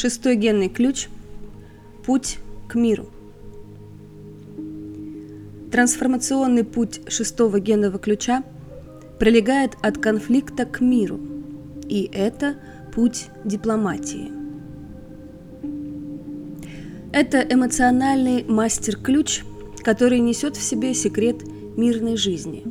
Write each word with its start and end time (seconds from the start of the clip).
Шестой 0.00 0.36
генный 0.36 0.68
ключ– 0.68 1.08
путь 2.06 2.38
к 2.68 2.76
миру. 2.76 3.06
Трансформационный 5.72 6.62
путь 6.62 7.00
шестого 7.08 7.58
генного 7.58 7.98
ключа 7.98 8.44
пролегает 9.18 9.72
от 9.82 9.98
конфликта 9.98 10.66
к 10.66 10.80
миру, 10.80 11.18
и 11.88 12.08
это 12.12 12.54
путь 12.94 13.26
дипломатии. 13.44 14.30
Это 17.12 17.40
эмоциональный 17.40 18.44
мастер-ключ, 18.44 19.42
который 19.82 20.20
несет 20.20 20.56
в 20.56 20.62
себе 20.62 20.94
секрет 20.94 21.42
мирной 21.76 22.16
жизни. 22.16 22.62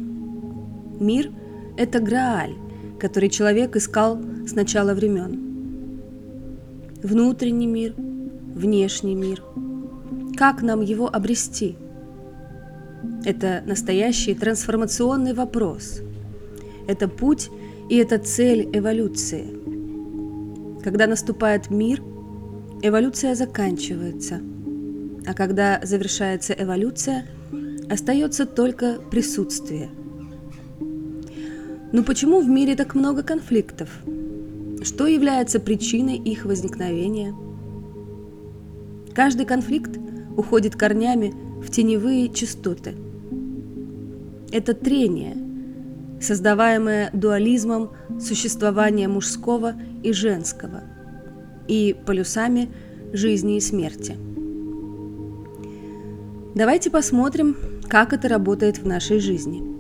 Мир– 1.04 1.30
это 1.78 2.00
Грааль, 2.00 2.56
который 2.98 3.28
человек 3.28 3.76
искал 3.76 4.18
с 4.48 4.54
начала 4.54 4.94
времен. 4.94 5.47
Внутренний 7.10 7.68
мир, 7.68 7.94
внешний 7.96 9.16
мир. 9.16 9.42
Как 10.36 10.62
нам 10.62 10.82
его 10.82 11.08
обрести? 11.08 11.78
Это 13.24 13.64
настоящий 13.66 14.36
трансформационный 14.36 15.34
вопрос. 15.34 16.02
Это 16.86 17.08
путь 17.08 17.50
и 17.90 17.96
это 17.96 18.18
цель 18.18 18.70
эволюции. 18.74 19.46
Когда 20.84 21.08
наступает 21.08 21.70
мир, 21.70 22.04
эволюция 22.82 23.36
заканчивается. 23.36 24.42
А 25.26 25.34
когда 25.34 25.80
завершается 25.84 26.52
эволюция, 26.52 27.26
остается 27.90 28.46
только 28.46 29.00
присутствие– 29.10 29.90
но 31.94 32.04
почему 32.04 32.42
в 32.42 32.50
мире 32.50 32.76
так 32.76 32.96
много 32.96 33.24
конфликтов? 33.24 33.90
Что 34.88 35.06
является 35.06 35.60
причиной 35.60 36.16
их 36.16 36.46
возникновения? 36.46 37.36
Каждый 39.14 39.46
конфликт 39.46 40.00
уходит 40.38 40.78
корнями 40.78 41.34
в 41.62 41.70
теневые 41.70 42.30
частоты. 42.30 42.96
Это 44.54 44.74
трение, 44.74 45.36
создаваемое 46.22 47.10
дуализмом 47.12 47.92
существования 48.22 49.10
мужского 49.10 49.74
и 50.04 50.14
женского 50.14 50.84
и 51.68 51.94
полюсами 52.06 52.70
жизни 53.12 53.58
и 53.58 53.60
смерти. 53.60 54.16
Давайте 56.56 56.90
посмотрим, 56.90 57.58
как 57.90 58.14
это 58.14 58.30
работает 58.30 58.78
в 58.78 58.88
нашей 58.88 59.20
жизни– 59.20 59.62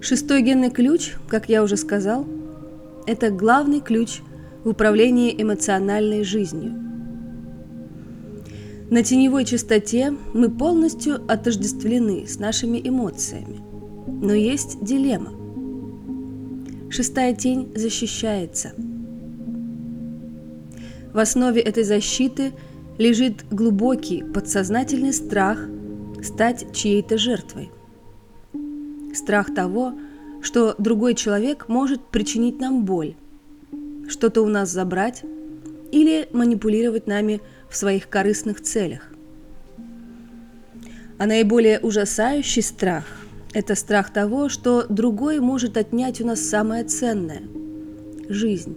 Шестой 0.00 0.42
генный 0.42 0.70
ключ, 0.70 1.14
как 1.28 1.48
я 1.48 1.62
уже 1.62 1.76
сказал, 1.76 2.26
это 3.06 3.30
главный 3.30 3.80
ключ 3.80 4.20
в 4.64 4.68
управлении 4.68 5.34
эмоциональной 5.40 6.22
жизнью. 6.22 6.74
На 8.90 9.02
теневой 9.02 9.44
частоте 9.44 10.14
мы 10.32 10.50
полностью 10.50 11.20
отождествлены 11.26 12.26
с 12.26 12.38
нашими 12.38 12.80
эмоциями. 12.86 13.60
Но 14.06 14.32
есть 14.32 14.84
дилемма. 14.84 15.32
Шестая 16.90 17.34
тень 17.34 17.72
защищается. 17.74 18.72
В 21.12 21.18
основе 21.18 21.60
этой 21.62 21.82
защиты 21.82 22.52
лежит 22.98 23.44
глубокий 23.50 24.22
подсознательный 24.22 25.12
страх 25.12 25.58
стать 26.22 26.72
чьей-то 26.72 27.18
жертвой 27.18 27.70
страх 29.16 29.54
того, 29.54 29.94
что 30.42 30.74
другой 30.78 31.14
человек 31.14 31.68
может 31.68 32.00
причинить 32.06 32.60
нам 32.60 32.84
боль, 32.84 33.14
что-то 34.08 34.42
у 34.42 34.48
нас 34.48 34.70
забрать 34.70 35.22
или 35.90 36.28
манипулировать 36.32 37.06
нами 37.06 37.40
в 37.68 37.76
своих 37.76 38.08
корыстных 38.08 38.60
целях. 38.60 39.10
А 41.18 41.26
наиболее 41.26 41.80
ужасающий 41.80 42.62
страх– 42.62 43.04
это 43.54 43.74
страх 43.74 44.12
того, 44.12 44.48
что 44.48 44.84
другой 44.88 45.40
может 45.40 45.76
отнять 45.76 46.20
у 46.20 46.26
нас 46.26 46.40
самое 46.40 46.84
ценное– 46.84 47.42
жизнь. 48.28 48.76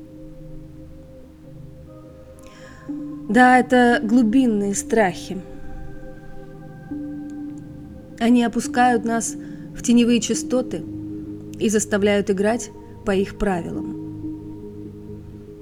Да, 3.29 3.59
это 3.59 3.99
глубинные 4.01 4.73
страхи. 4.73 5.39
Они 8.19 8.43
опускают 8.43 9.05
нас 9.05 9.35
в 9.79 9.81
теневые 9.81 10.19
частоты 10.19 10.83
и 11.57 11.69
заставляют 11.69 12.29
играть 12.29 12.69
по 13.05 13.11
их 13.15 13.37
правилам. 13.37 13.95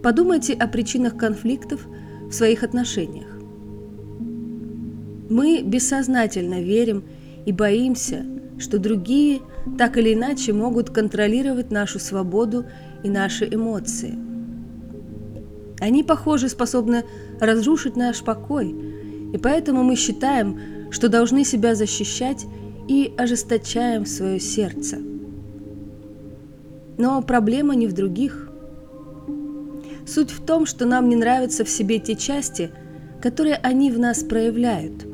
Подумайте 0.01 0.53
о 0.53 0.67
причинах 0.67 1.15
конфликтов 1.15 1.85
в 2.27 2.31
своих 2.31 2.63
отношениях. 2.63 3.27
Мы 5.29 5.61
бессознательно 5.61 6.61
верим 6.63 7.03
и 7.45 7.51
боимся, 7.51 8.25
что 8.57 8.79
другие 8.79 9.41
так 9.77 9.97
или 9.97 10.15
иначе 10.15 10.51
могут 10.51 10.89
контролировать 10.89 11.69
нашу 11.69 11.99
свободу 11.99 12.65
и 13.03 13.09
наши 13.11 13.45
эмоции. 13.45 14.17
Они, 15.79 16.03
похоже, 16.03 16.49
способны 16.49 17.03
разрушить 17.39 17.95
наш 17.95 18.23
покой, 18.23 18.75
и 19.31 19.37
поэтому 19.37 19.83
мы 19.83 19.95
считаем, 19.95 20.59
что 20.89 21.07
должны 21.07 21.43
себя 21.43 21.75
защищать 21.75 22.47
и 22.87 23.13
ожесточаем 23.17 24.05
свое 24.05 24.39
сердце. 24.39 24.97
Но 26.97 27.21
проблема 27.21 27.75
не 27.75 27.87
в 27.87 27.93
других. 27.93 28.49
Суть 30.05 30.31
в 30.31 30.45
том, 30.45 30.65
что 30.65 30.85
нам 30.85 31.09
не 31.09 31.15
нравятся 31.15 31.63
в 31.65 31.69
себе 31.69 31.99
те 31.99 32.15
части, 32.15 32.71
которые 33.21 33.55
они 33.55 33.91
в 33.91 33.99
нас 33.99 34.23
проявляют. 34.23 35.05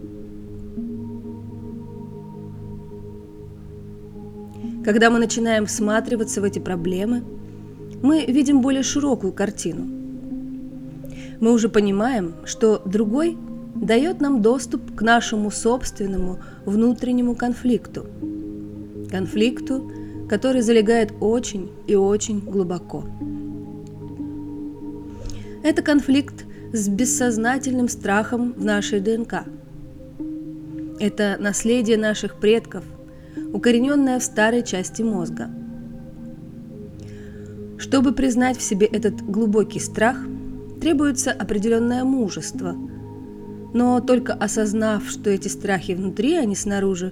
Когда 4.86 5.10
мы 5.10 5.20
начинаем 5.20 5.66
всматриваться 5.66 6.42
в 6.42 6.44
эти 6.44 6.60
проблемы, 6.60 7.24
мы 8.02 8.26
видим 8.26 8.62
более 8.62 8.84
широкую 8.84 9.34
картину. 9.34 9.86
Мы 11.40 11.52
уже 11.52 11.70
понимаем, 11.70 12.36
что 12.46 12.82
другой– 12.86 13.38
дает 13.76 14.22
нам 14.22 14.42
доступ 14.42 14.96
к 14.96 15.02
нашему 15.02 15.52
собственному 15.52 16.40
внутреннему 16.66 17.36
конфликту. 17.36 18.06
Конфликту, 19.10 19.92
который 20.30 20.62
залегает 20.62 21.14
очень 21.20 21.72
и 21.88 21.96
очень 21.96 22.40
глубоко. 22.40 23.04
Это 25.64 25.82
конфликт 25.82 26.46
с 26.72 26.88
бессознательным 26.88 27.88
страхом 27.88 28.54
в 28.54 28.64
нашей 28.64 29.00
ДНК. 29.00 29.44
Это 31.00 31.38
наследие 31.40 31.98
наших 31.98 32.40
предков, 32.40 32.84
укорененное 33.54 34.20
в 34.20 34.24
старой 34.24 34.64
части 34.64 35.02
мозга. 35.02 35.50
Чтобы 37.78 38.14
признать 38.14 38.58
в 38.58 38.62
себе 38.62 38.88
этот 38.88 39.22
глубокий 39.22 39.80
страх, 39.80 40.18
требуется 40.80 41.32
определенное 41.32 42.04
мужество– 42.04 42.76
но 43.74 44.00
только 44.00 44.34
осознав, 44.34 45.10
что 45.10 45.32
эти 45.32 45.48
страхи 45.48 45.94
внутри, 45.94 46.36
а 46.36 46.46
не 46.46 46.56
снаружи, 46.56 47.12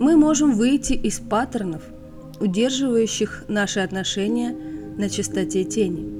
мы 0.00 0.16
можем 0.16 0.54
выйти 0.54 0.94
из 0.94 1.20
паттернов, 1.20 1.82
удерживающих 2.40 3.44
наши 3.48 3.80
отношения 3.80 4.54
на 4.96 5.08
чистоте 5.08 5.64
тени. 5.64 6.18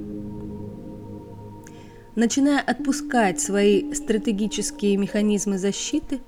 Начиная 2.15 2.61
отпускать 2.61 3.39
свои 3.39 3.93
стратегические 3.93 4.97
механизмы 4.97 5.57
защиты, 5.57 6.19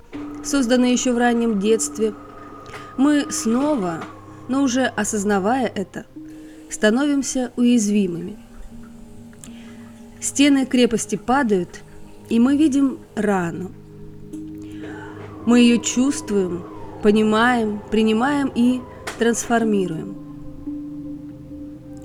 созданные 0.43 0.93
еще 0.93 1.13
в 1.13 1.17
раннем 1.17 1.59
детстве, 1.59 2.13
мы 2.97 3.31
снова, 3.31 4.03
но 4.49 4.63
уже 4.63 4.85
осознавая 4.85 5.71
это, 5.73 6.05
становимся 6.69 7.51
уязвимыми. 7.55 8.37
Стены 10.19 10.65
крепости 10.65 11.15
падают– 11.15 11.81
и 12.33 12.39
мы 12.39 12.57
видим 12.57 12.97
рану. 13.13 13.69
Мы 15.45 15.59
ее 15.59 15.77
чувствуем, 15.77 16.63
понимаем, 17.03 17.79
принимаем 17.91 18.51
и 18.55 18.81
трансформируем. 19.19 20.15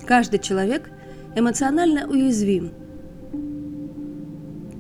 Каждый 0.07 0.39
человек 0.39 0.91
эмоционально 1.35 2.07
уязвим. 2.07 2.73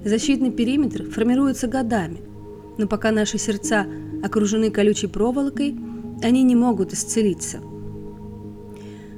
Защитный 0.04 0.50
периметр 0.50 1.04
формируется 1.04 1.66
годами, 1.66 2.20
но 2.76 2.86
пока 2.86 3.10
наши 3.10 3.38
сердца 3.38 3.86
окружены 4.22 4.70
колючей 4.70 5.06
проволокой, 5.06 5.74
они 6.22 6.42
не 6.42 6.56
могут 6.56 6.92
исцелиться. 6.92 7.60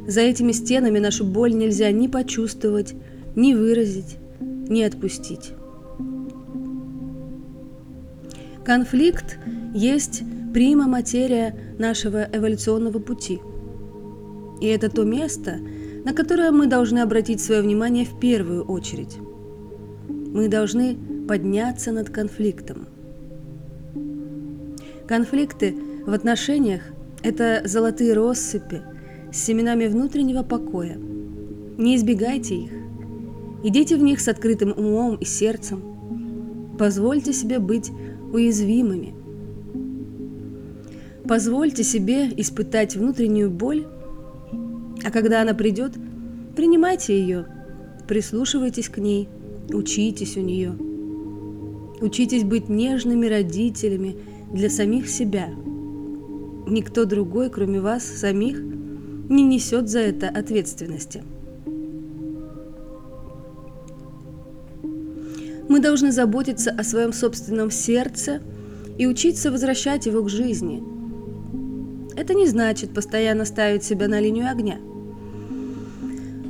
За 0.06 0.20
этими 0.20 0.52
стенами 0.52 1.00
нашу 1.00 1.24
боль 1.24 1.54
нельзя 1.56 1.90
ни 1.90 2.06
почувствовать, 2.06 2.94
ни 3.34 3.52
выразить, 3.52 4.16
ни 4.38 4.82
отпустить. 4.82 5.54
Конфликт 8.64 9.38
есть 9.74 10.22
прима 10.52 10.86
материя 10.86 11.54
нашего 11.78 12.28
эволюционного 12.30 12.98
пути. 12.98 13.40
И 14.60 14.66
это 14.66 14.90
то 14.90 15.04
место, 15.04 15.58
на 16.04 16.12
которое 16.12 16.50
мы 16.50 16.66
должны 16.66 16.98
обратить 16.98 17.40
свое 17.40 17.62
внимание 17.62 18.04
в 18.04 18.18
первую 18.20 18.64
очередь. 18.64 19.16
Мы 20.08 20.48
должны 20.48 20.96
подняться 21.26 21.92
над 21.92 22.10
конфликтом. 22.10 22.86
Конфликты 25.08 25.74
в 26.06 26.12
отношениях– 26.12 26.82
это 27.22 27.62
золотые 27.64 28.12
россыпи 28.12 28.82
с 29.32 29.38
семенами 29.38 29.86
внутреннего 29.86 30.42
покоя. 30.42 30.98
Не 31.78 31.96
избегайте 31.96 32.56
их. 32.56 32.70
Идите 33.64 33.96
в 33.96 34.02
них 34.02 34.20
с 34.20 34.28
открытым 34.28 34.72
умом 34.76 35.16
и 35.16 35.24
сердцем. 35.24 35.82
Позвольте 36.78 37.32
себе 37.32 37.58
быть 37.58 37.90
уязвимыми. 38.32 39.14
Позвольте 41.26 41.84
себе 41.84 42.28
испытать 42.36 42.96
внутреннюю 42.96 43.50
боль, 43.50 43.86
а 45.04 45.10
когда 45.10 45.42
она 45.42 45.54
придет, 45.54 45.92
принимайте 46.56 47.18
ее, 47.18 47.46
прислушивайтесь 48.08 48.88
к 48.88 48.98
ней, 48.98 49.28
учитесь 49.72 50.36
у 50.36 50.40
нее. 50.40 50.72
Учитесь 52.00 52.44
быть 52.44 52.68
нежными 52.68 53.26
родителями 53.26 54.16
для 54.52 54.70
самих 54.70 55.08
себя. 55.08 55.48
Никто 56.66 57.04
другой, 57.04 57.50
кроме 57.50 57.80
вас 57.80 58.04
самих, 58.04 58.60
не 58.60 59.44
несет 59.44 59.88
за 59.88 60.00
это 60.00 60.28
ответственности. 60.28 61.22
Мы 65.70 65.78
должны 65.78 66.10
заботиться 66.10 66.72
о 66.72 66.82
своем 66.82 67.12
собственном 67.12 67.70
сердце 67.70 68.42
и 68.98 69.06
учиться 69.06 69.52
возвращать 69.52 70.04
его 70.04 70.24
к 70.24 70.28
жизни. 70.28 70.82
Это 72.16 72.34
не 72.34 72.48
значит 72.48 72.92
постоянно 72.92 73.44
ставить 73.44 73.84
себя 73.84 74.08
на 74.08 74.18
линию 74.18 74.50
огня. 74.50 74.78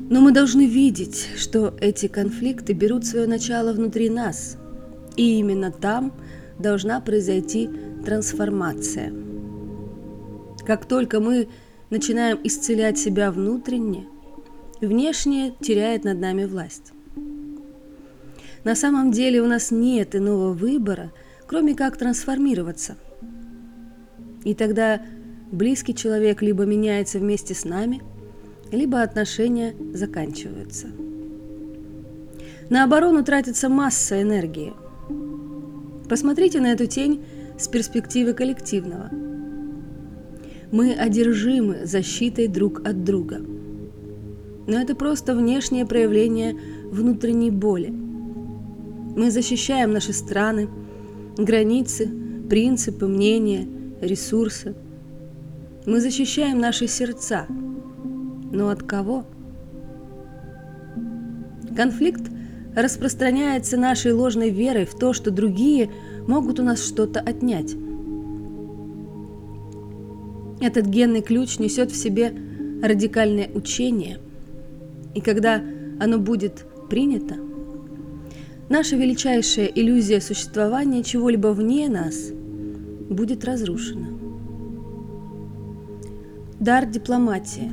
Но 0.09 0.23
мы 0.23 0.33
должны 0.33 0.67
видеть, 0.67 1.29
что 1.37 1.75
эти 1.83 2.09
конфликты 2.09 2.73
берут 2.73 3.05
свое 3.05 3.27
начало 3.27 3.75
внутри 3.75 4.09
нас, 4.09 4.57
и 5.19 5.39
именно 5.39 5.71
там 5.71 6.15
должна 6.59 6.99
произойти 7.03 7.69
трансформация. 8.07 9.13
Как 10.67 10.87
только 10.87 11.21
мы 11.21 11.49
начинаем 11.91 12.41
исцелять 12.43 12.99
себя 12.99 13.31
внутренне, 13.31 14.07
внешнее 14.81 15.53
теряет 15.61 16.05
над 16.05 16.19
нами 16.19 16.47
власть. 16.47 16.95
На 18.65 18.75
самом 18.75 19.11
деле 19.11 19.41
у 19.41 19.47
нас 19.47 19.71
нет 19.71 20.15
иного 20.15 20.53
выбора, 20.53 21.13
кроме 21.47 21.75
как 21.75 21.97
трансформироваться. 21.97 22.97
И 24.45 24.55
тогда 24.55 25.01
близкий 25.51 25.95
человек 25.95 26.43
либо 26.43 26.65
меняется 26.65 27.19
вместе 27.19 27.55
с 27.55 27.65
нами, 27.65 28.03
либо 28.71 29.03
отношения 29.03 29.75
заканчиваются. 29.95 30.89
На 32.69 32.85
оборону 32.85 33.25
тратится 33.25 33.69
масса 33.69 34.21
энергии. 34.21 34.75
Посмотрите 36.09 36.61
на 36.61 36.73
эту 36.73 36.87
тень 36.87 37.25
с 37.59 37.67
перспективы 37.67 38.35
коллективного. 38.35 39.11
Мы 40.71 40.93
одержимы 40.93 41.81
защитой 41.85 42.47
друг 42.47 42.87
от 42.87 43.05
друга. 43.05 43.41
Но 44.67 44.79
это 44.79 44.95
просто 44.95 45.35
внешнее 45.35 45.87
проявление 45.87 46.57
внутренней 46.91 47.51
боли– 47.51 47.93
мы 49.17 49.31
защищаем 49.31 49.93
наши 49.93 50.13
страны, 50.13 50.69
границы, 51.37 52.09
принципы, 52.49 53.07
мнения, 53.07 53.67
ресурсы. 54.01 54.75
Мы 55.87 56.01
защищаем 56.01 56.59
наши 56.59 56.87
сердца. 56.87 57.47
Но 58.53 58.69
от 58.69 58.83
кого? 58.83 59.25
Конфликт 61.77 62.23
распространяется 62.77 63.77
нашей 63.77 64.13
ложной 64.13 64.51
верой 64.51 64.87
в 64.87 64.95
то, 64.95 65.13
что 65.13 65.31
другие 65.31 65.91
могут 66.27 66.61
у 66.61 66.63
нас 66.63 66.85
что-то 66.85 67.21
отнять. 67.21 67.75
Этот 70.61 70.87
генный 70.87 71.23
ключ 71.23 71.59
несет 71.59 71.91
в 71.91 71.97
себе 71.97 72.33
радикальное 72.83 73.51
учение, 73.55 74.19
и 75.15 75.21
когда 75.21 75.63
оно 75.99 76.19
будет 76.19 76.67
принято– 76.89 77.37
наша 78.71 78.97
величайшая 78.97 79.67
иллюзия 79.67 80.21
существования 80.21 81.03
чего-либо 81.03 81.49
вне 81.49 81.89
нас 81.89 82.31
будет 83.11 83.45
разрушена. 83.45 84.07
Дар 86.61 86.87
дипломатии. 86.87 87.71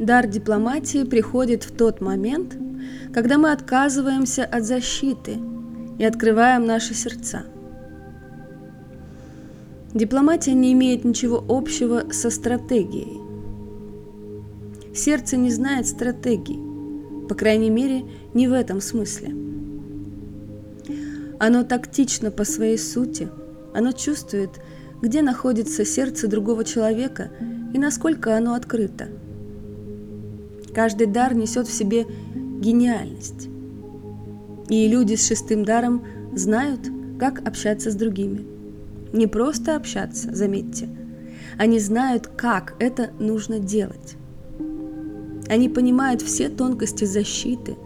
Дар 0.00 0.26
дипломатии 0.26 1.04
приходит 1.04 1.62
в 1.62 1.70
тот 1.76 2.00
момент, 2.00 2.58
когда 3.14 3.38
мы 3.38 3.52
отказываемся 3.52 4.44
от 4.44 4.64
защиты 4.64 5.36
и 5.98 6.04
открываем 6.04 6.66
наши 6.66 6.94
сердца. 6.94 7.44
Дипломатия 9.94 10.54
не 10.54 10.72
имеет 10.72 11.04
ничего 11.04 11.44
общего 11.48 12.10
со 12.10 12.30
стратегией. 12.30 13.20
Сердце 14.92 15.36
не 15.36 15.50
знает 15.50 15.86
стратегий– 15.86 16.58
по 17.28 17.34
крайней 17.34 17.70
мере, 17.70 18.04
не 18.34 18.48
в 18.48 18.52
этом 18.52 18.80
смысле. 18.80 19.34
Оно 21.38 21.64
тактично 21.64 22.30
по 22.30 22.44
своей 22.44 22.78
сути, 22.78 23.28
оно 23.74 23.92
чувствует, 23.92 24.50
где 25.00 25.22
находится 25.22 25.84
сердце 25.84 26.28
другого 26.28 26.64
человека 26.64 27.30
и 27.74 27.78
насколько 27.78 28.36
оно 28.36 28.54
открыто. 28.54 29.08
Каждый 30.74 31.06
дар 31.06 31.34
несет 31.34 31.66
в 31.66 31.72
себе 31.72 32.06
гениальность. 32.60 33.48
И 34.68 34.88
люди 34.88 35.16
с 35.16 35.26
шестым 35.26 35.64
даром 35.64 36.04
знают, 36.34 36.80
как 37.18 37.46
общаться 37.46 37.90
с 37.90 37.94
другими. 37.94 38.46
Не 39.12 39.26
просто 39.26 39.76
общаться, 39.76 40.34
заметьте. 40.34 40.88
Они 41.58 41.78
знают, 41.78 42.28
как 42.28 42.74
это 42.78 43.10
нужно 43.18 43.58
делать. 43.58 44.16
Они 45.52 45.68
понимают 45.68 46.22
все 46.22 46.48
тонкости 46.48 47.04
защиты, 47.04 47.76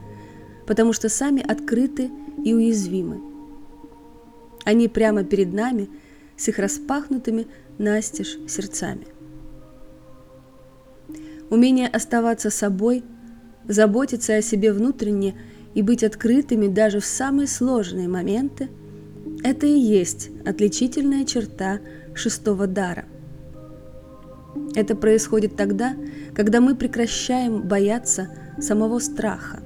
потому 0.68 0.92
что 0.92 1.08
сами 1.08 1.42
открыты 1.42 2.12
и 2.44 2.54
уязвимы. 2.54 3.20
Они 4.64 4.86
прямо 4.86 5.24
перед 5.24 5.52
нами 5.52 5.90
с 6.36 6.46
их 6.46 6.60
распахнутыми 6.60 7.48
настежь 7.76 8.38
сердцами. 8.46 9.08
Умение 11.50 11.88
оставаться 11.88 12.50
собой, 12.50 13.02
заботиться 13.66 14.36
о 14.36 14.42
себе 14.42 14.72
внутренне 14.72 15.34
и 15.74 15.82
быть 15.82 16.04
открытыми 16.04 16.68
даже 16.68 17.00
в 17.00 17.04
самые 17.04 17.48
сложные 17.48 18.06
моменты– 18.06 18.68
это 19.42 19.66
и 19.66 19.76
есть 19.76 20.30
отличительная 20.44 21.24
черта 21.24 21.80
шестого 22.14 22.68
дара– 22.68 23.06
это 24.74 24.96
происходит 24.96 25.56
тогда, 25.56 25.94
когда 26.34 26.60
мы 26.60 26.74
прекращаем 26.74 27.62
бояться 27.62 28.28
самого 28.58 28.98
страха. 28.98 29.60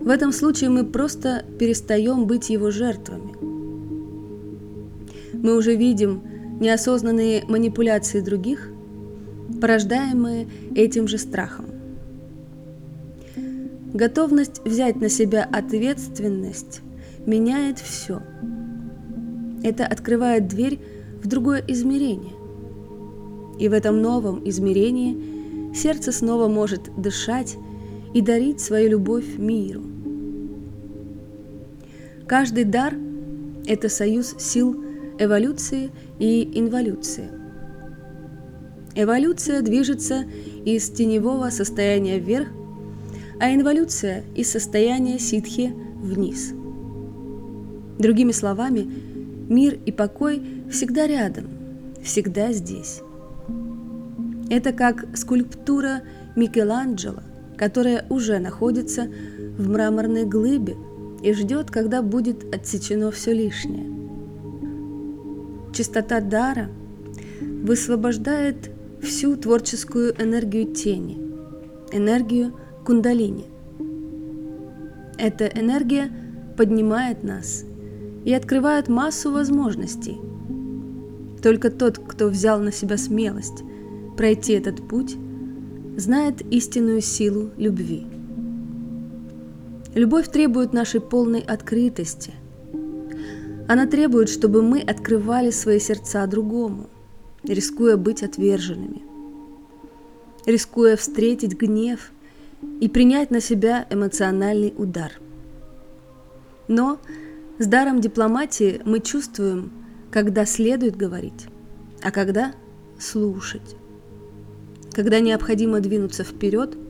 В 0.00 0.08
этом 0.08 0.32
случае 0.32 0.70
мы 0.70 0.84
просто 0.84 1.44
перестаем 1.58 2.26
быть 2.26 2.48
его 2.50 2.70
жертвами. 2.70 3.34
Мы 5.32 5.56
уже 5.56 5.74
видим 5.74 6.22
неосознанные 6.60 7.44
манипуляции 7.48 8.20
других, 8.20 8.70
порождаемые 9.60 10.46
этим 10.74 11.08
же 11.08 11.18
страхом. 11.18 11.66
Готовность 13.92 14.60
взять 14.64 14.96
на 14.96 15.08
себя 15.08 15.48
ответственность 15.50 16.82
меняет 17.26 17.78
все. 17.78 18.22
Это 19.62 19.86
открывает 19.86 20.46
дверь 20.48 20.78
в 21.22 21.26
другое 21.26 21.64
измерение. 21.66 22.34
И 23.58 23.68
в 23.68 23.72
этом 23.72 24.02
новом 24.02 24.46
измерении 24.48 25.74
сердце 25.74 26.12
снова 26.12 26.48
может 26.48 26.90
дышать 26.96 27.56
и 28.14 28.20
дарить 28.20 28.60
свою 28.60 28.90
любовь 28.90 29.38
миру. 29.38 29.82
Каждый 32.26 32.64
дар– 32.64 32.94
это 33.66 33.88
союз 33.88 34.34
сил 34.38 34.84
эволюции 35.18 35.90
и 36.18 36.58
инволюции. 36.58 37.28
Эволюция 38.94 39.60
движется 39.60 40.24
из 40.64 40.90
теневого 40.90 41.50
состояния 41.50 42.18
вверх, 42.18 42.48
а 43.38 43.54
инволюция– 43.54 44.24
из 44.34 44.50
состояния 44.50 45.18
ситхи 45.18 45.74
вниз. 46.00 46.52
Другими 47.98 48.32
словами, 48.32 48.88
мир 49.48 49.78
и 49.84 49.92
покой 49.92 50.42
всегда 50.70 51.06
рядом, 51.06 51.44
всегда 52.02 52.52
здесь. 52.52 53.02
Это 54.48 54.72
как 54.72 55.06
скульптура 55.16 56.02
Микеланджело, 56.36 57.22
которая 57.56 58.06
уже 58.10 58.38
находится 58.38 59.08
в 59.58 59.68
мраморной 59.68 60.24
глыбе 60.24 60.76
и 61.22 61.32
ждет, 61.32 61.70
когда 61.70 62.02
будет 62.02 62.54
отсечено 62.54 63.10
все 63.10 63.32
лишнее. 63.32 63.90
Чистота 65.72 66.20
дара 66.20 66.68
высвобождает 67.40 68.70
всю 69.02 69.36
творческую 69.36 70.14
энергию 70.22 70.72
тени, 70.72 71.18
энергию 71.92 72.54
кундалини. 72.84 73.46
Эта 75.18 75.46
энергия 75.46 76.10
поднимает 76.56 77.24
нас 77.24 77.64
и 78.24 78.32
открывает 78.32 78.88
массу 78.88 79.32
возможностей. 79.32 80.18
Только 81.42 81.70
тот, 81.70 81.98
кто 81.98 82.28
взял 82.28 82.60
на 82.60 82.72
себя 82.72 82.96
смелость 82.96 83.64
пройти 84.16 84.52
этот 84.54 84.86
путь, 84.86 85.16
знает 85.96 86.42
истинную 86.52 87.00
силу 87.00 87.50
любви. 87.56 88.06
Любовь 89.94 90.30
требует 90.30 90.72
нашей 90.72 91.00
полной 91.00 91.40
открытости. 91.40 92.34
Она 93.68 93.86
требует, 93.86 94.28
чтобы 94.28 94.62
мы 94.62 94.80
открывали 94.80 95.50
свои 95.50 95.80
сердца 95.80 96.26
другому, 96.26 96.88
рискуя 97.42 97.96
быть 97.96 98.22
отверженными, 98.22 99.02
рискуя 100.44 100.96
встретить 100.96 101.58
гнев 101.58 102.12
и 102.80 102.88
принять 102.88 103.30
на 103.30 103.40
себя 103.40 103.86
эмоциональный 103.90 104.74
удар. 104.76 105.12
Но 106.68 106.98
с 107.58 107.66
даром 107.66 108.00
дипломатии 108.00 108.82
мы 108.84 109.00
чувствуем, 109.00 109.72
когда 110.10 110.44
следует 110.44 110.96
говорить, 110.96 111.46
а 112.02 112.10
когда 112.10 112.52
слушать, 112.98 113.76
когда 114.96 115.20
необходимо 115.20 115.80
двинуться 115.80 116.24
вперед– 116.24 116.76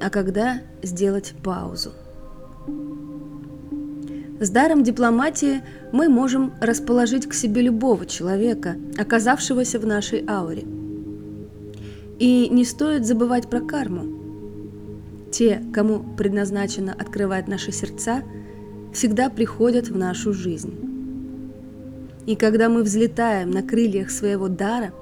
а 0.00 0.10
когда 0.10 0.60
сделать 0.82 1.34
паузу. 1.42 1.92
С 4.40 4.50
даром 4.50 4.84
дипломатии 4.84 5.62
мы 5.92 6.08
можем 6.08 6.52
расположить 6.60 7.26
к 7.26 7.34
себе 7.34 7.62
любого 7.62 8.06
человека, 8.06 8.76
оказавшегося 8.96 9.80
в 9.80 9.86
нашей 9.86 10.24
ауре. 10.28 10.64
И 12.20 12.48
не 12.48 12.64
стоит 12.64 13.04
забывать 13.04 13.50
про 13.50 13.60
карму. 13.60 14.16
Те, 15.32 15.62
кому 15.72 16.04
предназначено 16.16 16.92
открывать 16.92 17.48
наши 17.48 17.72
сердца, 17.72 18.22
всегда 18.92 19.28
приходят 19.28 19.88
в 19.88 19.96
нашу 19.96 20.32
жизнь. 20.32 20.74
И 22.26 22.36
когда 22.36 22.68
мы 22.68 22.82
взлетаем 22.82 23.50
на 23.50 23.62
крыльях 23.62 24.10
своего 24.10 24.48
дара, 24.48 24.92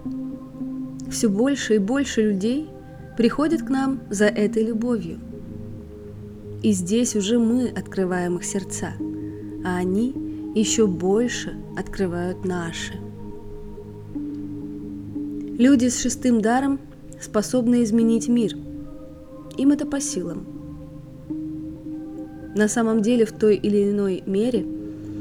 все 1.11 1.29
больше 1.29 1.77
и 1.77 1.79
больше 1.79 2.23
людей 2.23 2.69
приходят 3.17 3.63
к 3.63 3.71
нам 3.71 4.01
за 4.11 4.27
этой 4.27 4.65
любовью. 4.65 5.19
И 6.63 6.73
здесь 6.73 7.15
уже 7.15 7.39
мы 7.39 7.69
открываем 7.69 8.37
их 8.37 8.45
сердца, 8.45 8.93
а 9.65 9.77
они 9.77 10.15
еще 10.55 10.87
больше 10.87 11.57
открывают 11.77 12.45
наши. 12.45 12.95
Люди 15.59 15.89
с 15.89 16.01
шестым 16.01 16.41
даром 16.41 16.81
способны 17.21 17.83
изменить 17.83 18.29
мир. 18.29 18.53
Им 19.57 19.71
это 19.71 19.87
по 19.87 20.01
силам. 20.01 20.47
На 22.55 22.69
самом 22.69 23.03
деле 23.03 23.27
в 23.27 23.33
той 23.33 23.57
или 23.57 23.91
иной 23.91 24.23
мере 24.27 24.67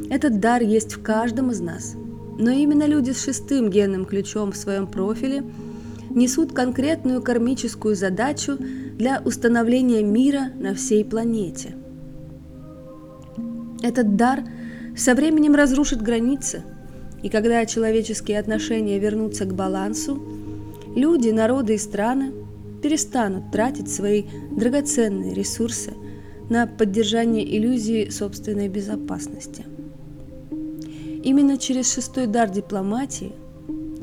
этот 0.09 0.39
дар 0.39 0.61
есть 0.61 0.93
в 0.93 1.01
каждом 1.01 1.51
из 1.51 1.61
нас. 1.61 1.95
Но 2.37 2.49
именно 2.49 2.85
люди 2.85 3.11
с 3.11 3.23
шестым 3.23 3.69
генным 3.69 4.05
ключом 4.05 4.51
в 4.51 4.57
своем 4.57 4.87
профиле– 4.87 5.43
несут 6.15 6.53
конкретную 6.53 7.21
кармическую 7.21 7.95
задачу 7.95 8.57
для 8.97 9.21
установления 9.23 10.01
мира 10.01 10.49
на 10.55 10.73
всей 10.73 11.05
планете. 11.05 11.75
Этот 13.83 14.15
дар 14.15 14.43
со 14.97 15.13
временем 15.13 15.53
разрушит 15.53 16.01
границы, 16.01 16.63
и 17.21 17.29
когда 17.29 17.65
человеческие 17.65 18.39
отношения 18.39 18.97
вернутся 18.97 19.45
к 19.45 19.53
балансу, 19.53 20.19
люди, 20.95 21.29
народы 21.29 21.75
и 21.75 21.77
страны 21.77 22.31
перестанут 22.81 23.51
тратить 23.51 23.91
свои 23.91 24.23
драгоценные 24.51 25.33
ресурсы 25.33 25.93
на 26.49 26.67
поддержание 26.67 27.57
иллюзии 27.57 28.09
собственной 28.09 28.69
безопасности. 28.69 29.65
Именно 31.23 31.57
через 31.57 31.91
шестой 31.91 32.27
дар 32.27 32.49
дипломатии 32.49 33.33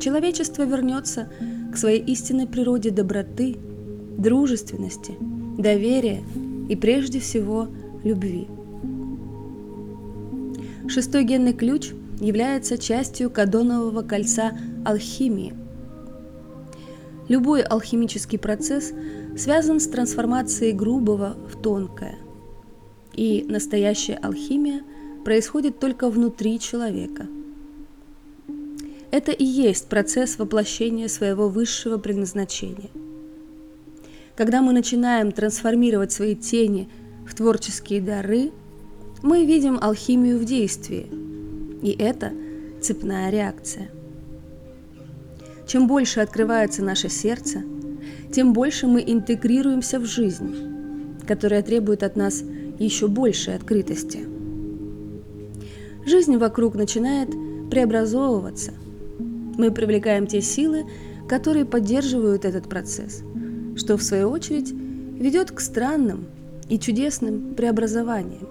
человечество 0.00 0.64
вернется 0.64 1.28
к 1.72 1.76
своей 1.76 2.02
истинной 2.04 2.46
природе 2.46 2.90
доброты, 2.90 3.56
дружественности, 4.18 5.16
доверия 5.58 6.22
и 6.68 6.76
прежде 6.76 7.18
всего 7.18 7.68
любви. 8.04 8.46
Шестой 10.88 11.24
генный 11.24 11.54
ключ 11.54 11.90
является 12.20 12.76
частью 12.76 13.30
кадонового 13.30 14.02
кольца 14.02 14.52
алхимии. 14.84 15.54
Любой 17.28 17.62
алхимический 17.62 18.38
процесс 18.38 18.92
связан 19.36 19.80
с 19.80 19.86
трансформацией 19.86 20.72
грубого 20.72 21.36
в 21.48 21.60
тонкое. 21.60 22.16
И 23.14 23.46
настоящая 23.48 24.16
алхимия 24.16 24.82
происходит 25.24 25.78
только 25.78 26.10
внутри 26.10 26.58
человека– 26.58 27.26
это 29.12 29.30
и 29.30 29.44
есть 29.44 29.88
процесс 29.88 30.38
воплощения 30.38 31.06
своего 31.06 31.48
высшего 31.48 31.98
предназначения. 31.98 32.88
Когда 34.36 34.62
мы 34.62 34.72
начинаем 34.72 35.32
трансформировать 35.32 36.12
свои 36.12 36.34
тени 36.34 36.88
в 37.28 37.34
творческие 37.34 38.00
дары, 38.00 38.50
мы 39.22 39.44
видим 39.44 39.78
алхимию 39.80 40.38
в 40.38 40.46
действии. 40.46 41.06
И 41.82 41.90
это 41.90 42.32
цепная 42.80 43.30
реакция. 43.30 43.90
Чем 45.66 45.86
больше 45.86 46.20
открывается 46.20 46.82
наше 46.82 47.10
сердце, 47.10 47.62
тем 48.32 48.54
больше 48.54 48.86
мы 48.86 49.04
интегрируемся 49.06 50.00
в 50.00 50.06
жизнь, 50.06 51.18
которая 51.26 51.62
требует 51.62 52.02
от 52.02 52.16
нас 52.16 52.42
еще 52.78 53.08
большей 53.08 53.56
открытости. 53.56 54.26
Жизнь 56.06 56.38
вокруг 56.38 56.74
начинает 56.74 57.28
преобразовываться, 57.70 58.72
мы 59.58 59.70
привлекаем 59.70 60.26
те 60.26 60.40
силы, 60.40 60.84
которые 61.28 61.64
поддерживают 61.64 62.44
этот 62.44 62.68
процесс, 62.68 63.22
что 63.76 63.96
в 63.96 64.02
свою 64.02 64.30
очередь 64.30 64.72
ведет 64.72 65.50
к 65.50 65.60
странным 65.60 66.26
и 66.68 66.78
чудесным 66.78 67.54
преобразованиям. 67.54 68.48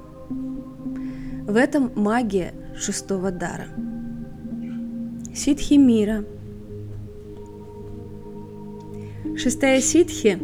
В 1.48 1.56
этом 1.56 1.92
магия 1.96 2.54
шестого 2.78 3.32
дара. 3.32 3.68
Ситхи 5.34 5.74
мира. 5.76 6.24
Шестая 9.38 9.82
ситхи 9.82 10.38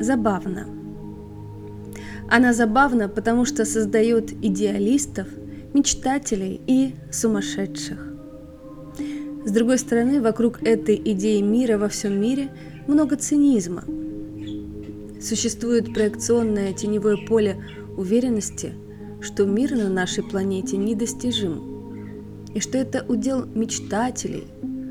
забавна. 0.00 0.66
Она 2.30 2.52
забавна, 2.52 3.08
потому 3.08 3.44
что 3.44 3.64
создает 3.64 4.32
идеалистов, 4.32 5.28
мечтателей 5.74 6.60
и 6.66 6.94
сумасшедших. 7.10 8.07
С 9.44 9.50
другой 9.50 9.78
стороны, 9.78 10.20
вокруг 10.20 10.62
этой 10.62 10.96
идеи 10.96 11.40
мира 11.40 11.78
во 11.78 11.88
всем 11.88 12.20
мире 12.20 12.48
много 12.86 13.16
цинизма. 13.16 13.84
Существует 15.20 15.94
проекционное 15.94 16.72
теневое 16.72 17.16
поле 17.16 17.56
уверенности, 17.96 18.72
что 19.20 19.46
мир 19.46 19.74
на 19.76 19.88
нашей 19.88 20.24
планете 20.24 20.76
недостижим, 20.76 22.46
и 22.54 22.60
что 22.60 22.78
это 22.78 23.04
удел 23.08 23.46
мечтателей, 23.46 24.44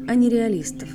а 0.07 0.15
не 0.15 0.29
реалистов. 0.29 0.89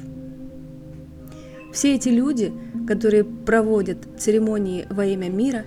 Все 1.73 1.95
эти 1.95 2.09
люди, 2.09 2.53
которые 2.87 3.25
проводят 3.25 3.99
церемонии 4.19 4.87
во 4.91 5.07
имя 5.07 5.29
мира, 5.31 5.65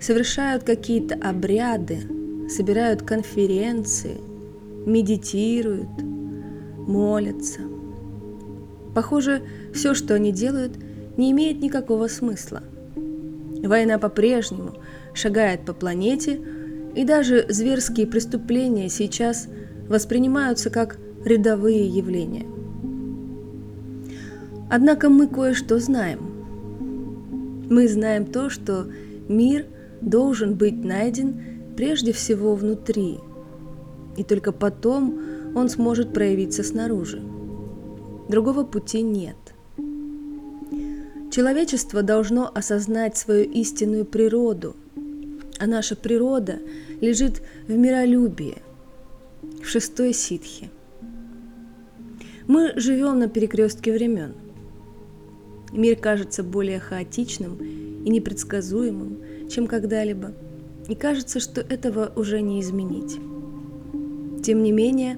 совершают 0.00 0.62
какие-то 0.64 1.14
обряды, 1.16 1.98
собирают 2.48 3.02
конференции, 3.02 4.18
медитируют– 4.86 5.88
молятся. 6.90 7.60
Похоже, 8.94 9.42
все, 9.72 9.94
что 9.94 10.14
они 10.14 10.32
делают, 10.32 10.72
не 11.16 11.30
имеет 11.30 11.60
никакого 11.62 12.08
смысла. 12.08 12.62
Война 13.62 13.98
по-прежнему 13.98 14.74
шагает 15.14 15.64
по 15.64 15.72
планете, 15.72 16.40
и 16.94 17.04
даже 17.04 17.46
зверские 17.48 18.06
преступления 18.06 18.88
сейчас 18.88 19.48
воспринимаются 19.88 20.70
как 20.70 20.98
рядовые 21.24 21.86
явления. 21.86 22.46
Однако 24.68 25.08
мы 25.08 25.28
кое-что 25.28 25.78
знаем. 25.78 26.20
Мы 27.70 27.86
знаем 27.86 28.24
то, 28.24 28.50
что 28.50 28.86
мир 29.28 29.66
должен 30.00 30.54
быть 30.54 30.84
найден 30.84 31.40
прежде 31.76 32.12
всего 32.12 32.54
внутри, 32.54 33.18
и 34.16 34.24
только 34.24 34.50
потом 34.52 35.20
он 35.54 35.68
сможет 35.68 36.12
проявиться 36.12 36.62
снаружи. 36.62 37.22
Другого 38.28 38.64
пути 38.64 39.02
нет. 39.02 39.36
Человечество 41.30 42.02
должно 42.02 42.50
осознать 42.52 43.16
свою 43.16 43.48
истинную 43.50 44.04
природу, 44.04 44.74
а 45.58 45.66
наша 45.66 45.94
природа 45.94 46.58
лежит 47.00 47.42
в 47.68 47.72
миролюбии, 47.72 48.58
в 49.62 49.66
шестой 49.66 50.12
ситхе. 50.12 50.70
Мы 52.48 52.72
живем 52.76 53.20
на 53.20 53.28
перекрестке 53.28 53.92
времен. 53.92 54.34
Мир 55.72 55.96
кажется 55.96 56.42
более 56.42 56.80
хаотичным 56.80 57.58
и 58.04 58.10
непредсказуемым, 58.10 59.18
чем 59.48 59.68
когда-либо, 59.68 60.32
и 60.88 60.96
кажется, 60.96 61.38
что 61.38 61.60
этого 61.60 62.12
уже 62.16 62.40
не 62.40 62.60
изменить. 62.60 63.20
Тем 64.42 64.64
не 64.64 64.72
менее, 64.72 65.16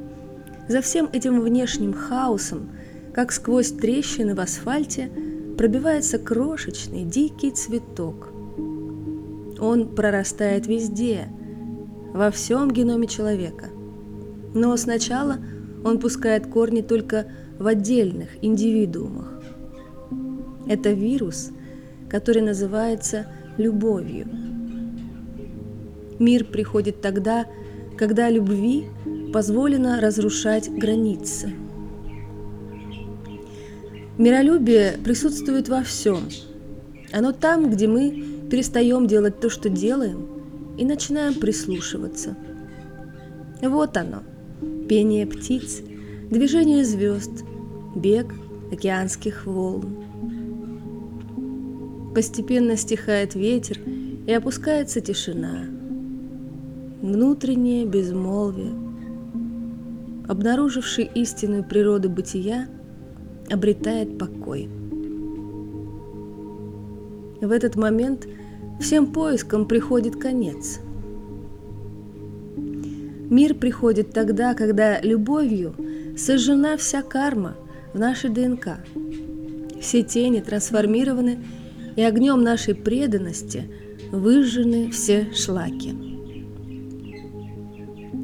за 0.68 0.80
всем 0.80 1.08
этим 1.12 1.40
внешним 1.40 1.92
хаосом, 1.92 2.70
как 3.12 3.32
сквозь 3.32 3.72
трещины 3.72 4.34
в 4.34 4.40
асфальте, 4.40 5.10
пробивается 5.58 6.18
крошечный 6.18 7.04
дикий 7.04 7.50
цветок. 7.50 8.30
Он 9.58 9.94
прорастает 9.94 10.66
везде, 10.66 11.28
во 12.12 12.30
всем 12.30 12.70
геноме 12.70 13.06
человека. 13.06 13.66
Но 14.54 14.76
сначала 14.76 15.38
он 15.84 15.98
пускает 15.98 16.46
корни 16.46 16.82
только 16.82 17.26
в 17.58 17.66
отдельных 17.66 18.28
индивидуумах. 18.42 19.42
Это 20.66 20.90
вирус, 20.90 21.50
который 22.08 22.42
называется 22.42 23.26
любовью. 23.56 24.28
Мир 26.18 26.44
приходит 26.44 27.00
тогда, 27.00 27.46
когда 27.96 28.30
любви 28.30 28.86
позволено 29.32 30.00
разрушать 30.00 30.68
границы. 30.70 31.52
Миролюбие 34.18 34.98
присутствует 35.02 35.68
во 35.68 35.82
всем. 35.82 36.28
Оно 37.12 37.32
там, 37.32 37.70
где 37.70 37.88
мы 37.88 38.24
перестаем 38.50 39.06
делать 39.06 39.40
то, 39.40 39.48
что 39.48 39.68
делаем, 39.68 40.28
и 40.76 40.84
начинаем 40.84 41.34
прислушиваться. 41.34 42.36
Вот 43.62 43.96
оно, 43.96 44.22
пение 44.88 45.26
птиц, 45.26 45.80
движение 46.30 46.84
звезд, 46.84 47.44
бег 47.94 48.34
океанских 48.70 49.46
волн. 49.46 49.96
Постепенно 52.14 52.76
стихает 52.76 53.34
ветер 53.34 53.78
и 54.26 54.32
опускается 54.32 55.00
тишина. 55.00 55.64
Внутреннее 57.00 57.86
безмолвие, 57.86 58.81
обнаруживший 60.28 61.10
истинную 61.14 61.64
природу 61.64 62.08
бытия, 62.10 62.68
обретает 63.50 64.18
покой. 64.18 64.68
В 67.40 67.50
этот 67.50 67.76
момент 67.76 68.28
всем 68.80 69.12
поискам 69.12 69.66
приходит 69.66 70.16
конец. 70.16 70.80
Мир 73.30 73.54
приходит 73.54 74.12
тогда, 74.12 74.54
когда 74.54 75.00
любовью 75.00 75.74
сожжена 76.16 76.76
вся 76.76 77.02
карма 77.02 77.56
в 77.94 77.98
нашей 77.98 78.30
ДНК. 78.30 78.78
Все 79.80 80.02
тени 80.02 80.40
трансформированы 80.40 81.38
и 81.96 82.02
огнем 82.02 82.42
нашей 82.42 82.74
преданности 82.74 83.70
выжжены 84.12 84.90
все 84.90 85.32
шлаки. 85.34 86.11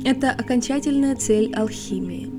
Это 0.05 0.31
окончательная 0.31 1.17
цель 1.17 1.53
алхимии. 1.55 2.31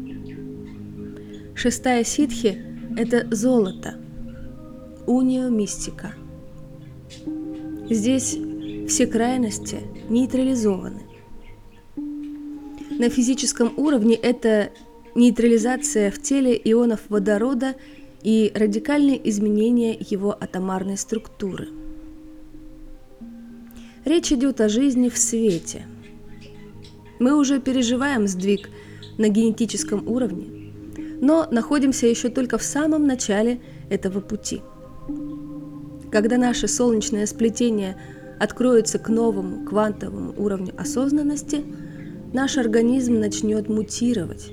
Шестая 1.56 2.04
ситхи– 2.04 2.62
это 2.98 3.28
золото, 3.36 3.96
унио 5.06 5.50
мистика. 5.50 6.14
Здесь 7.90 8.38
все 8.88 9.08
крайности 9.08 9.82
нейтрализованы. 10.10 11.02
На 11.96 13.10
физическом 13.10 13.74
уровне 13.78 14.16
это 14.16 14.72
нейтрализация 15.16 16.12
в 16.12 16.22
теле 16.22 16.60
ионов 16.64 17.02
водорода– 17.10 17.76
и 18.24 18.52
радикальные 18.54 19.30
изменения 19.30 19.98
его 19.98 20.32
атомарной 20.32 20.98
структуры. 20.98 21.70
Речь 24.06 24.32
идет 24.32 24.62
о 24.62 24.70
жизни 24.70 25.10
в 25.10 25.18
свете. 25.18 25.86
Мы 27.20 27.38
уже 27.38 27.60
переживаем 27.60 28.28
сдвиг 28.28 28.70
на 29.18 29.30
генетическом 29.30 30.08
уровне, 30.08 30.72
но 31.22 31.48
находимся 31.52 32.08
еще 32.08 32.30
только 32.30 32.58
в 32.58 32.64
самом 32.64 33.06
начале 33.06 33.60
этого 33.90 34.22
пути. 34.22 34.62
Когда 36.12 36.38
наше 36.38 36.68
солнечное 36.68 37.26
сплетение 37.26 37.98
откроется 38.40 39.00
к 39.00 39.10
новому 39.10 39.66
квантовому 39.66 40.34
уровню 40.38 40.74
осознанности, 40.78 41.64
наш 42.34 42.58
организм 42.58 43.20
начнет 43.20 43.68
мутировать. 43.68 44.52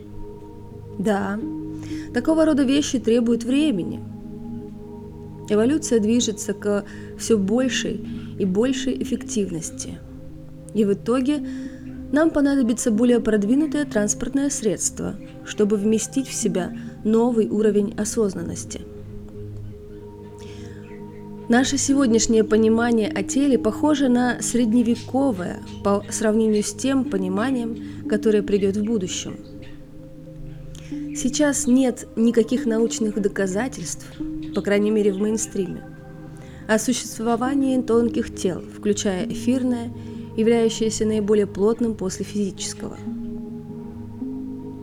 Да, 0.99 1.39
Такого 2.13 2.45
рода 2.47 2.63
вещи 2.63 2.99
требуют 2.99 3.45
времени. 3.45 4.01
Эволюция 5.49 6.01
движется 6.01 6.55
к 6.55 6.85
все 7.19 7.37
большей 7.37 8.05
и 8.39 8.45
большей 8.45 9.01
эффективности. 9.03 9.99
И 10.75 10.85
в 10.85 10.95
итоге 10.95 11.47
нам 12.17 12.31
понадобится 12.31 12.91
более 12.91 13.21
продвинутое 13.21 13.85
транспортное 13.85 14.51
средство, 14.51 15.15
чтобы 15.45 15.77
вместить 15.77 16.27
в 16.27 16.35
себя 16.35 16.77
новый 17.05 17.49
уровень 17.49 17.95
осознанности. 17.97 18.81
Наше 21.49 21.79
сегодняшнее 21.79 22.43
понимание 22.43 23.09
о 23.09 23.23
теле 23.23 23.57
похоже 23.57 24.09
на 24.09 24.43
средневековое 24.43 25.61
по 25.85 26.03
сравнению 26.11 26.65
с 26.65 26.73
тем 26.73 27.05
пониманием, 27.05 28.09
которое 28.09 28.43
придет 28.43 28.77
в 28.77 28.85
будущем– 28.85 29.37
Сейчас 31.17 31.67
нет 31.67 32.07
никаких 32.15 32.67
научных 32.67 33.21
доказательств, 33.21 34.07
по 34.55 34.61
крайней 34.61 34.91
мере 34.91 35.15
в 35.15 35.19
мейнстриме, 35.19 35.83
о 36.69 36.79
существовании 36.79 37.81
тонких 37.81 38.35
тел, 38.37 38.61
включая 38.61 39.27
эфирное, 39.27 39.91
являющееся 40.37 41.07
наиболее 41.07 41.47
плотным 41.47 41.95
после 41.95 42.25
физического. 42.25 42.97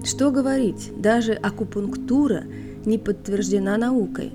Что 0.04 0.32
говорить, 0.32 0.92
даже 0.98 1.34
акупунктура 1.34 2.44
не 2.86 2.98
подтверждена 2.98 3.78
наукой. 3.78 4.32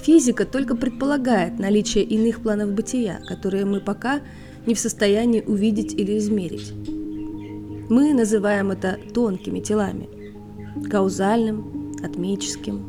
Физика 0.00 0.46
только 0.46 0.76
предполагает 0.76 1.58
наличие 1.58 2.04
иных 2.04 2.42
планов 2.42 2.72
бытия, 2.72 3.20
которые 3.26 3.64
мы 3.64 3.80
пока 3.80 4.20
не 4.66 4.74
в 4.74 4.78
состоянии 4.78 5.42
увидеть 5.42 5.92
или 5.94 6.18
измерить. 6.18 6.72
Мы 7.90 8.12
называем 8.12 8.70
это 8.70 8.98
тонкими 9.12 9.60
телами– 9.60 10.08
каузальным, 10.90 11.94
атмическим. 12.04 12.88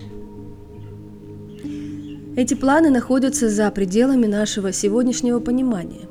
Эти 2.36 2.54
планы 2.54 2.90
находятся 2.90 3.50
за 3.50 3.72
пределами 3.72 4.28
нашего 4.28 4.72
сегодняшнего 4.72 5.40
понимания. 5.40 6.09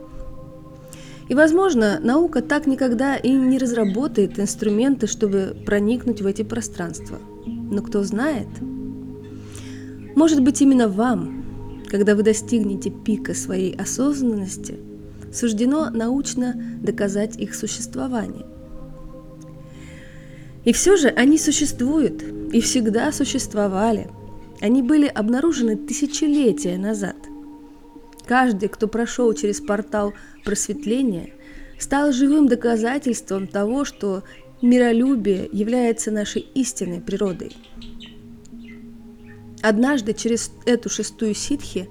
И, 1.28 1.34
возможно, 1.34 2.00
наука 2.02 2.40
так 2.40 2.66
никогда 2.66 3.16
и 3.16 3.30
не 3.30 3.58
разработает 3.58 4.38
инструменты, 4.38 5.06
чтобы 5.06 5.56
проникнуть 5.66 6.22
в 6.22 6.26
эти 6.26 6.42
пространства. 6.42 7.18
Но 7.46 7.82
кто 7.82 8.02
знает? 8.02 8.48
Может 10.14 10.42
быть, 10.42 10.62
именно 10.62 10.88
вам, 10.88 11.44
когда 11.88 12.14
вы 12.14 12.22
достигнете 12.22 12.90
пика 12.90 13.34
своей 13.34 13.76
осознанности, 13.76 14.78
суждено 15.32 15.90
научно 15.90 16.54
доказать 16.82 17.36
их 17.36 17.54
существование– 17.54 18.46
и 20.68 20.72
все 20.74 20.96
же 20.96 21.08
они 21.08 21.38
существуют 21.38 22.22
и 22.52 22.60
всегда 22.60 23.10
существовали. 23.10 24.08
Они 24.60 24.82
были 24.82 25.06
обнаружены 25.06 25.76
тысячелетия 25.76 26.76
назад. 26.76 27.16
Каждый, 28.28 28.68
кто 28.68 28.88
прошел 28.88 29.32
через 29.32 29.62
портал 29.62 30.12
просветления, 30.44 31.30
стал 31.78 32.12
живым 32.12 32.46
доказательством 32.46 33.46
того, 33.46 33.86
что 33.86 34.22
миролюбие 34.60 35.48
является 35.50 36.10
нашей 36.10 36.42
истинной 36.54 37.00
природой. 37.00 37.56
Однажды 39.62 40.12
через 40.12 40.52
эту 40.66 40.90
шестую 40.90 41.34
ситхи 41.34 41.88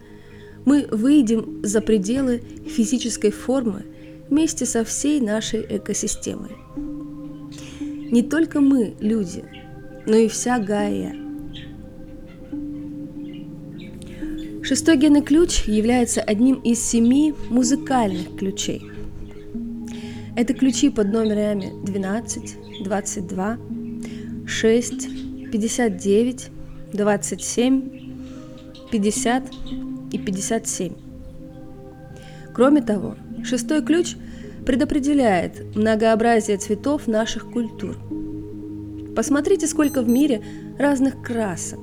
мы 0.64 0.88
выйдем 0.92 1.66
за 1.66 1.82
пределы 1.82 2.44
физической 2.68 3.32
формы 3.32 3.88
вместе 4.30 4.68
со 4.68 4.84
всей 4.84 5.20
нашей 5.20 5.66
экосистемой. 5.68 6.56
Не 8.12 8.22
только 8.22 8.62
мы, 8.62 8.96
люди, 9.00 9.44
но 10.06 10.16
и 10.16 10.28
вся 10.28 10.60
Гайя. 10.60 11.27
Шестой 14.68 14.98
генный 14.98 15.22
ключ 15.22 15.64
является 15.64 16.22
одним 16.22 16.56
из 16.56 16.84
семи 16.84 17.34
музыкальных 17.50 18.36
ключей. 18.36 18.82
Это 20.36 20.54
ключи 20.54 20.90
под 20.90 21.08
номерами 21.08 21.72
12, 21.86 22.84
22, 22.84 23.58
6, 24.46 25.52
59, 25.52 26.50
27, 26.92 27.90
50 28.92 29.44
и 30.12 30.18
57. 30.18 30.94
Кроме 32.54 32.82
того, 32.82 33.16
шестой 33.44 33.84
ключ– 33.84 34.16
предопределяет 34.68 35.78
многообразие 35.78 36.58
цветов 36.58 37.08
наших 37.08 37.50
культур. 37.52 37.96
Посмотрите, 39.16 39.66
сколько 39.66 40.02
в 40.02 40.10
мире 40.10 40.44
разных 40.78 41.22
красок, 41.22 41.80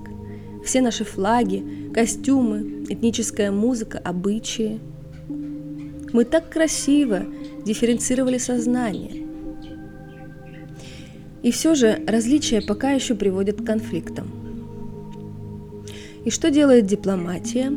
все 0.63 0.83
наши 0.83 1.03
флаги, 1.03 1.65
костюмы, 1.95 2.85
этническая 2.89 3.53
музыка, 3.53 3.99
обычаи. 3.99 4.81
Мы 6.13 6.25
так 6.25 6.51
красиво 6.51 7.25
дифференцировали 7.65 8.39
сознание. 8.39 9.25
И 11.43 11.51
все 11.53 11.75
же 11.75 12.03
различия 12.07 12.61
пока 12.61 12.91
еще 12.91 13.15
приводят 13.15 13.61
к 13.61 13.67
конфликтам. 13.67 14.29
И 16.25 16.31
что 16.31 16.51
делает 16.51 16.87
дипломатия? 16.87 17.73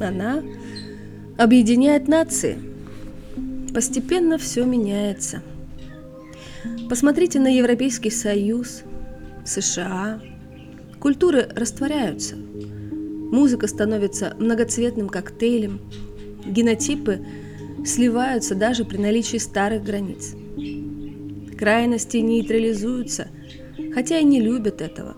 Она 0.00 0.42
объединяет 1.36 2.08
нации. 2.08 2.58
Постепенно 3.74 4.38
все 4.38 4.64
меняется. 4.64 5.42
Посмотрите 6.88 7.40
на 7.40 7.48
Европейский 7.48 8.10
Союз, 8.10 8.82
США. 9.44 10.20
Культуры 11.02 11.48
растворяются. 11.56 12.36
Музыка 12.36 13.66
становится 13.66 14.36
многоцветным 14.38 15.08
коктейлем. 15.08 15.80
Генотипы 16.46 17.26
сливаются 17.84 18.54
даже 18.54 18.84
при 18.84 18.98
наличии 18.98 19.38
старых 19.38 19.82
границ. 19.82 20.36
Крайности 21.58 22.18
нейтрализуются, 22.18 23.26
хотя 23.92 24.20
и 24.20 24.24
не 24.24 24.40
любят 24.40 24.80
этого. 24.80 25.16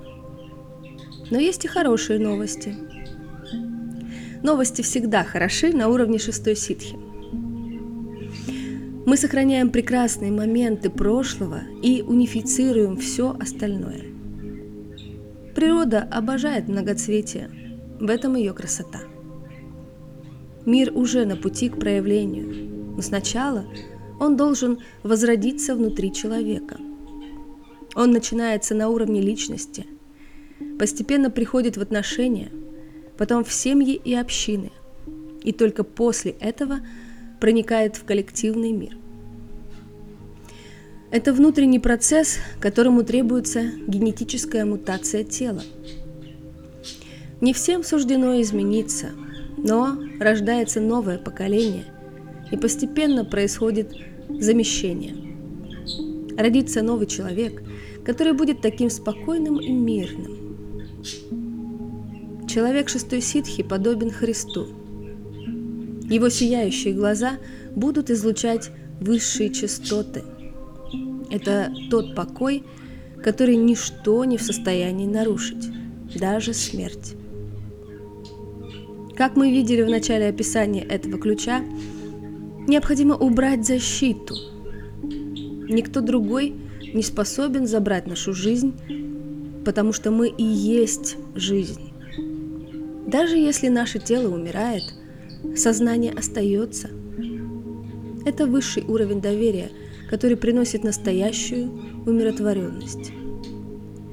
Но 1.31 1.39
есть 1.39 1.67
и 1.67 1.69
хорошие 1.69 2.19
новости. 2.19 2.75
Новости 4.43 4.81
всегда 4.81 5.23
хороши 5.23 5.77
на 5.77 5.89
уровне 5.89 6.19
шестой 6.19 6.57
ситхи. 6.57 6.97
Мы 9.05 9.19
сохраняем 9.19 9.69
прекрасные 9.69 10.33
моменты 10.33 10.89
прошлого 10.89 11.61
и 11.83 12.01
унифицируем 12.01 12.97
все 12.97 13.37
остальное. 13.39 14.14
Природа 15.55 16.09
обожает 16.11 16.69
многоцветие, 16.69 17.49
в 18.01 18.11
этом 18.11 18.35
ее 18.35 18.53
красота. 18.53 19.03
Мир 20.67 20.91
уже 20.97 21.25
на 21.27 21.37
пути 21.37 21.69
к 21.69 21.79
проявлению, 21.79 22.95
но 22.97 23.03
сначала 23.03 23.65
он 24.19 24.37
должен 24.37 24.79
возродиться 25.05 25.77
внутри 25.77 26.13
человека. 26.13 26.79
Он 27.95 28.11
начинается 28.11 28.75
на 28.75 28.89
уровне 28.89 29.21
личности, 29.21 29.87
постепенно 30.79 31.31
приходит 31.31 31.77
в 31.77 31.81
отношения, 31.81 32.51
потом 33.17 33.45
в 33.45 33.53
семьи 33.53 33.95
и 33.95 34.15
общины, 34.15 34.73
и 35.45 35.53
только 35.53 35.85
после 35.85 36.33
этого 36.41 36.81
проникает 37.41 37.95
в 37.95 38.05
коллективный 38.05 38.73
мир. 38.73 38.97
Это 41.15 41.33
внутренний 41.33 41.79
процесс, 41.79 42.39
которому 42.59 43.05
требуется 43.05 43.71
генетическая 43.87 44.65
мутация 44.65 45.23
тела. 45.23 45.63
Не 47.41 47.53
всем 47.53 47.85
суждено 47.85 48.43
измениться, 48.43 49.11
но 49.57 49.97
рождается 50.19 50.81
новое 50.81 51.19
поколение, 51.19 51.85
и 52.51 52.57
постепенно 52.57 53.25
происходит 53.25 53.95
замещение. 54.29 55.15
Родится 56.37 56.83
новый 56.83 57.07
человек, 57.07 57.63
который 58.05 58.33
будет 58.33 58.61
таким 58.61 58.91
спокойным 58.91 59.61
и 59.61 59.71
мирным. 59.71 60.57
Человек 62.49 62.89
шестой 62.89 63.21
ситхи 63.21 63.63
подобен 63.63 64.11
Христу. 64.11 64.67
Его 66.11 66.29
сияющие 66.29 66.93
глаза 66.93 67.35
будут 67.77 68.11
излучать 68.11 68.73
высшие 69.01 69.51
частоты– 69.51 70.25
это 71.35 71.73
тот 71.91 72.15
покой, 72.15 72.63
который 73.23 73.57
ничто 73.57 74.25
не 74.25 74.39
в 74.39 74.43
состоянии 74.43 75.07
нарушить, 75.07 75.69
даже 76.15 76.55
смерть. 76.55 77.15
Как 79.17 79.37
мы 79.37 79.51
видели 79.51 79.83
в 79.83 79.91
начале 79.91 80.29
описания 80.29 80.83
этого 80.83 81.19
ключа, 81.19 81.61
необходимо 82.69 83.17
убрать 83.17 83.67
защиту. 83.67 84.35
Никто 85.03 86.01
другой 86.01 86.55
не 86.93 87.03
способен 87.03 87.67
забрать 87.67 88.07
нашу 88.07 88.33
жизнь, 88.33 88.75
потому 89.65 89.93
что 89.93 90.13
мы 90.13 90.29
и 90.29 90.45
есть 90.45 91.17
жизнь. 91.35 91.93
Даже 93.09 93.37
если 93.37 93.69
наше 93.69 93.99
тело 93.99 94.33
умирает, 94.33 94.83
сознание 95.57 96.13
остается. 96.13 96.91
Это 98.25 98.47
высший 98.47 98.85
уровень 98.85 99.21
доверия– 99.21 99.71
который 100.09 100.37
приносит 100.37 100.85
настоящую 100.85 101.71
умиротворенность. 102.07 103.13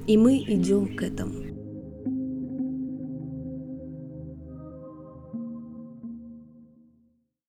И 0.08 0.18
мы 0.18 0.38
идем 0.38 0.96
к 0.96 1.04
этому. 1.04 1.51